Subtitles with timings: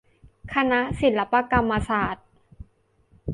[0.53, 2.27] คณะศิลปกรรมศาสตร์